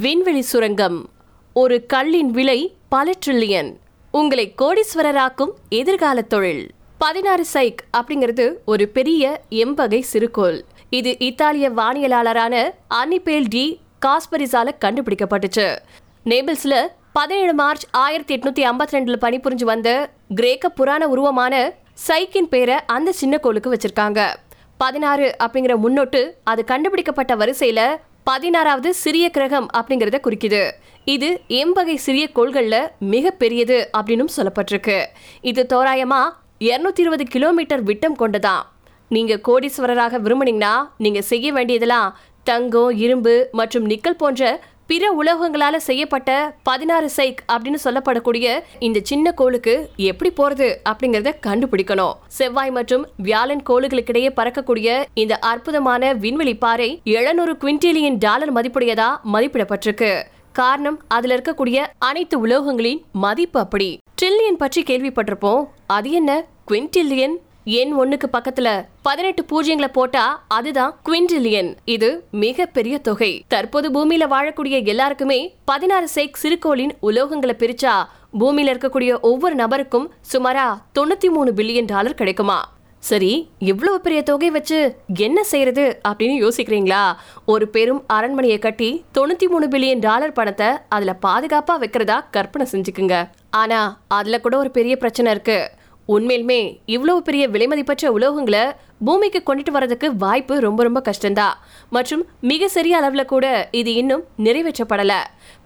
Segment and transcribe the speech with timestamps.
[0.00, 1.08] விண்வெளி சுரங்கம்.
[1.52, 3.76] ஒரு கல்லின் விலை பல ட்ரில்லியன்
[4.10, 6.70] உங்களை கோடீஸ்வரராக்கும் எதிர்கால தொழில்.
[6.98, 10.60] பதினாறு சைக் அப்படிங்கிறது ஒரு பெரிய எம்பகை சிறுகோள்.
[10.90, 15.76] இது இத்தாலிய வானியலாளரான அனிபேல் டி காஸ்பரிஸால கண்டுபிடிக்கப்பட்டுச்சு.
[16.24, 16.74] நேபிள்ஸ்ல
[17.12, 21.72] பதினேழு மார்ச் ஆயிரத்தி எட்நூத்தி ஐம்பத்தி ரெண்டுல பணிபுரிஞ்சு வந்த கிரேக்க புராண உருவமான
[22.08, 24.34] சைக்கின் பேரை அந்த சின்ன கோளுக்கு வச்சிருக்காங்க.
[24.76, 30.60] பதினாறு அப்படிங்கிற முன்னொட்டு அது கண்டுபிடிக்கப்பட்ட வரிசையில பதினாறாவது சிறிய கிரகம் அப்படிங்கறத குறிக்குது.
[31.04, 34.98] இது எம்பகை சிறிய கோள்கள்ல மிக பெரியது அப்படின்னு சொல்லப்பட்டிருக்கு.
[35.40, 36.20] இது தோராயமா
[36.60, 38.66] இருநூத்தி இருபது கிலோமீட்டர் விட்டம் கொண்டதாம்
[39.08, 44.62] நீங்க கோடீஸ்வரராக விரும்புனீங்கன்னா நீங்க செய்ய வேண்டியதெல்லாம் தங்கம் இரும்பு மற்றும் நிக்கல் போன்ற
[44.92, 52.12] பிற உலோகங்களால செய்யப்பட்ட பதினாறு சைக் அப்படின்னு சொல்லப்படக்கூடிய இந்த சின்ன கோளுக்கு எப்படி போறது அப்படிங்கறத கண்டுபிடிக்கணும்.
[52.26, 60.22] செவ்வாய் மற்றும் வியாழன் கோளுகளுக்கிடையே பறக்கக்கூடிய இந்த அற்புதமான விண்வெளி பாறை எழுநூறு குவிண்டிலியன் டாலர் மதிப்புடையதா மதிப்பிடப்பட்டிருக்கு.
[60.52, 63.98] காரணம் அதுல இருக்கக்கூடிய அனைத்து உலோகங்களின் மதிப்பு அப்படி.
[64.22, 65.64] ட்ரில்லியன் பற்றி கேள்விப்பட்டிருப்போம்.
[65.86, 66.44] அது என்ன?
[66.68, 67.34] குவிண்டில்லியன்
[67.64, 73.44] எண் ஒண்ணுக்கு பக்கத்துல பதினெட்டு பூஜ்ஜியங்களை போட்டா அதுதான் குவிண்டிலியன் இது மிக பெரிய தொகை.
[73.48, 78.04] தற்போது பூமியில வாழக்கூடிய எல்லாருக்குமே பதினாறு சேக் சிறுகோளின் உலோகங்களை பிரிச்சா
[78.38, 80.66] பூமியில இருக்கக்கூடிய ஒவ்வொரு நபருக்கும் சுமாரா
[80.98, 82.72] தொண்ணூத்தி மூணு பில்லியன் டாலர் கிடைக்குமா?
[82.98, 87.12] சரி இவ்வளவு பெரிய தொகை வச்சு என்ன செய்யறது அப்படின்னு யோசிக்கிறீங்களா?
[87.46, 93.28] ஒரு பெரும் அரண்மனையை கட்டி தொண்ணூத்தி மூணு பில்லியன் டாலர் பணத்தை அதுல பாதுகாப்பா வைக்கிறதா கற்பனை செஞ்சுக்குங்க.
[93.50, 95.70] ஆனா அதுல கூட ஒரு பெரிய பிரச்சனை இருக்கு.
[96.14, 96.60] உண்மையிலுமே
[96.94, 98.64] இவ்வளவு பெரிய விலைமதிப்பற்ற உலோகங்களை
[99.06, 101.56] பூமிக்கு கொண்டுட்டு வரதுக்கு வாய்ப்பு ரொம்ப ரொம்ப கஷ்டம்தான்
[101.94, 103.46] மற்றும் மிக சிறிய அளவுல கூட
[103.80, 105.12] இது இன்னும் நிறைவேற்றப்படல.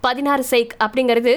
[0.06, 1.32] பதினாறு சைக் அப்படிங்கிறது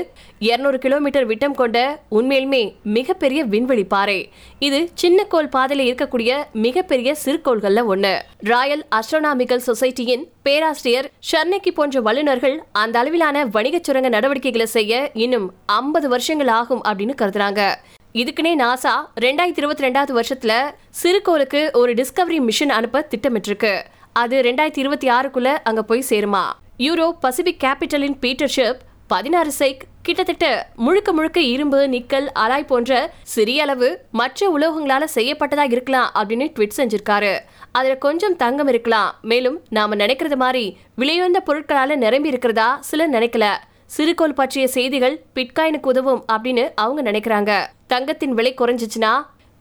[0.47, 1.77] இருநூறு கிலோமீட்டர் விட்டம் கொண்ட
[2.17, 2.61] உண்மையிலுமே
[2.97, 4.19] மிகப்பெரிய விண்வெளி பாறை.
[4.67, 6.31] இது சின்ன கோள் பாதையில இருக்கக்கூடிய
[6.65, 8.13] மிகப்பெரிய சிறுகோள்கள்ல ஒண்ணு.
[8.51, 15.49] ராயல் அஸ்ட்ரோனாமிக்கல் சொசைட்டியின் பேராசிரியர் ஷர்னக்கி போன்ற வல்லுநர்கள் அந்த அளவிலான வணிக சுரங்க நடவடிக்கைகளை செய்ய இன்னும்
[15.79, 17.63] ஐம்பது வருஷங்கள் ஆகும் அப்படின்னு கருதுறாங்க.
[18.13, 20.53] இதுக்குனே நாசா ரெண்டாயிரத்தி இருபத்தி ரெண்டாவது வருஷத்துல
[20.89, 23.81] சிறுகோளுக்கு ஒரு டிஸ்கவரி மிஷன் அனுப்ப திட்டமிட்டிருக்கு.
[24.13, 26.43] அது ரெண்டாயிரத்தி இருபத்தி ஆறுக்குள்ள அங்க போய் சேருமா.
[26.77, 33.99] யூரோ பசிபிக் கேபிட்டலின் பீட்டர்ஷிப் பதினாறு சைக் கிட்டத்தட்ட முழுக்க முழுக்க இரும்பு நிக்கல் அலாய் போன்ற சிறிய அளவு
[34.11, 37.39] மற்ற உலோகங்களால செய்யப்பட்டதா இருக்கலாம் அப்படின்னு ட்விட் செஞ்சிருக்காரு.
[37.71, 39.15] அதுல கொஞ்சம் தங்கம் இருக்கலாம்.
[39.21, 43.47] மேலும் நாம நினைக்கிறது மாதிரி விலையுயர்ந்த பொருட்களால நிரம்பி இருக்கிறதா சிலர் நினைக்கல.
[43.85, 47.65] சிறுகோள் பற்றிய செய்திகள் பிட்காயினுக்கு உதவும் அப்படின்னு அவங்க நினைக்கிறாங்க.
[47.91, 49.11] தங்கத்தின் விலை குறைஞ்சிச்சுன்னா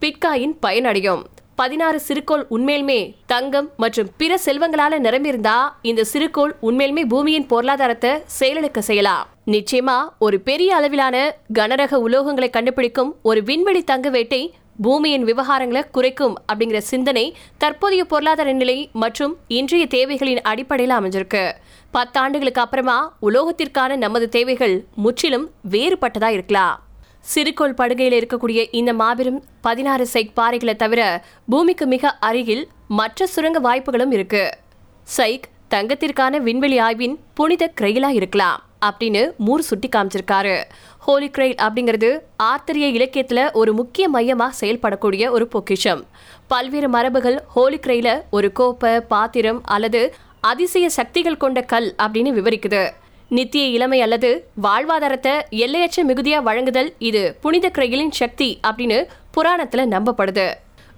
[0.01, 1.25] பிட்காயின் பயனடையும்
[1.55, 9.29] பதினாறு சிறுகோள் உண்மையிலுமே தங்கம் மற்றும் பிற செல்வங்களால நிரம்பியிருந்தா இந்த சிறுகோள் உண்மையிலுமே பூமியின் பொருளாதாரத்தை செயலிழக்க செய்யலாம்.
[9.47, 16.79] நிச்சயமா ஒரு பெரிய அளவிலான கனரக உலோகங்களை கண்டுபிடிக்கும் ஒரு விண்வெளி தங்க வேட்டை பூமியின் விவகாரங்களை குறைக்கும் அப்படிங்கிற
[16.79, 21.53] சிந்தனை தற்போதைய பொருளாதார நிலை மற்றும் இன்றைய தேவைகளின் அடிப்படையில் அமைஞ்சிருக்கு.
[21.95, 26.77] பத்தாண்டுகளுக்கு அப்புறமா உலோகத்திற்கான நமது தேவைகள் முற்றிலும் வேறுபட்டதா இருக்கலாம்.
[27.35, 34.13] சிறுகோள் படுகையில் இருக்கக்கூடிய இந்த மாபெரும் பதினாறு சைக் பாறைகளை தவிர பூமிக்கு மிக அருகில் மற்ற சுரங்க வாய்ப்புகளும்
[34.13, 34.51] இருக்கு.
[35.17, 40.63] சைக் தங்கத்திற்கான விண்வெளி ஆய்வின் புனித கிரெயிலா இருக்கலாம் அப்படின்னு மூர் சுட்டி காமிச்சிருக்காரு.
[40.99, 46.07] ஹோலி கிரெயில் அப்படிங்கிறது ஆர்த்தரிய இலக்கியத்துல ஒரு முக்கிய மையமா செயல்படக்கூடிய ஒரு பொக்கிஷம்.
[46.47, 52.91] பல்வேறு மரபுகள் ஹோலி கிரெயில ஒரு கோப்பை பாத்திரம் அல்லது அதிசய சக்திகள் கொண்ட கல் அப்படின்னு விவரிக்குது.
[53.37, 54.29] நித்திய இளமை அல்லது
[54.65, 55.33] வாழ்வாதாரத்தை
[55.65, 58.99] எல்லையற்ற மிகுதியா வழங்குதல் இது புனித கிரையிலின் சக்தி அப்படின்னு
[59.37, 60.47] புராணத்துல நம்பப்படுது.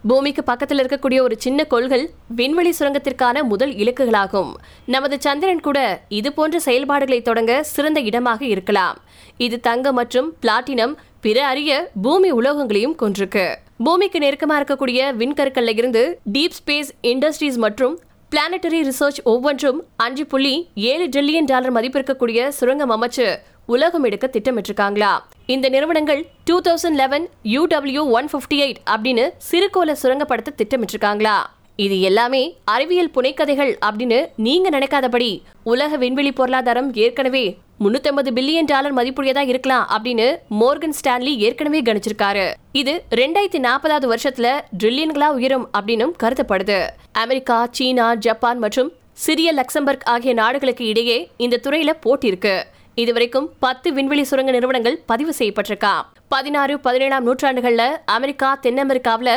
[0.09, 2.05] பூமிக்கு பக்கத்தில் இருக்கக்கூடிய ஒரு சின்ன கோள்கள்
[2.39, 4.53] விண்வெளி சுரங்கத்திற்கான முதல் இலக்குகளாகும்.
[4.95, 8.99] நமது சந்திரன் கூட இது போன்ற செயல்பாடுகளை தொடங்க சிறந்த இடமாக இருக்கலாம்.
[9.47, 13.47] இது தங்கம் மற்றும் பிளாட்டினம் பிற அரிய பூமி உலோகங்களையும் கொன்றிருக்கு
[13.87, 17.95] பூமிக்கு நெருக்கமாக இருக்கக்கூடிய விண்கற்கள்ல இருந்து டீப் ஸ்பேஸ் இண்டஸ்ட்ரீஸ் மற்றும்
[18.33, 23.37] பிளானட்டரி ரிசர்ச் ஒவ்வொன்றும் அஞ்சு புள்ளி ஏழு டிரில்லியன் டாலர் மதிப்பிருக்கக்கூடிய சுரங்கம் அமைச்சு
[23.67, 25.11] உலகம் எடுக்க திட்டமிட்டிருக்காங்களா?
[25.47, 31.37] இந்த நிறுவனங்கள் two thousand eleven U W one fifty eight அப்படின்னு சிறுகோள சுரங்கப்படுத்த திட்டமிட்டிருக்காங்களா?
[31.77, 37.45] இது எல்லாமே அறிவியல் புனைக்கதைகள் அப்படின்னு நீங்க நினைக்காதபடி உலக விண்வெளி பொருளாதாரம் ஏற்கனவே
[37.85, 42.53] முன்னூத்தி பில்லியன் டாலர் மதிப்புடையதா இருக்கலாம் அப்படின்னு மோர்கன் ஸ்டான்லி ஏற்கனவே கணிச்சிருக்காரு.
[42.73, 44.49] இது ரெண்டாயிரத்தி நாற்பதாவது வருஷத்துல
[44.81, 46.79] ட்ரில்லியன்களா உயரும் அப்படின்னும் கருதப்படுது.
[47.13, 52.55] அமெரிக்கா சீனா ஜப்பான் மற்றும் சிறிய லக்சம்பர்க் ஆகிய நாடுகளுக்கு இடையே இந்த துறையில போட்டி இருக்கு.
[52.95, 55.95] இதுவரைக்கும் பத்து விண்வெளி சுரங்க நிறுவனங்கள் பதிவு செய்யப்பட்டிருக்கா
[56.29, 59.31] பதினாறு பதினேழாம் நூற்றாண்டுகள்ல அமெரிக்கா தென் அமெரிக்காவுல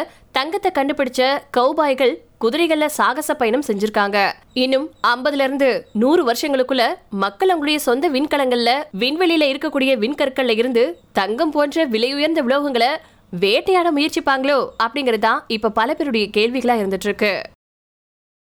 [0.43, 4.31] தங்கத்தை கண்டுபிடிச்ச கௌபாய்கள் குதிரைகள்ல சாகச பயணம் செஞ்சிருக்காங்க.
[4.53, 11.87] இன்னும் ஐம்பதுல இருந்து நூறு வருஷங்களுக்குள்ள மக்கள் அவங்களுடைய சொந்த விண்கலங்கள்ல விண்வெளியில இருக்கக்கூடிய விண்கற்கள்ல இருந்து தங்கம் போன்ற
[11.87, 12.91] விலையுயர்ந்த உலோகங்களை
[13.29, 17.41] வேட்டையாட முயற்சிப்பாங்களோ அப்படிங்கறதுதான் இப்ப பல பேருடைய கேள்விகளா இருந்துட்டு இருக்கு.